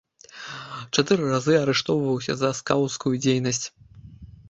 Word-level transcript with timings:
Чатыры 0.99 1.27
разы 1.33 1.53
арыштоўваўся 1.61 2.33
за 2.43 2.53
скаўцкую 2.63 3.15
дзейнасць. 3.27 3.65